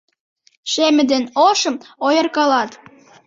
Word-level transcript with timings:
Шеме 0.71 1.03
ден 1.11 1.23
ошым 1.47 1.75
ойыркалат. 2.05 2.71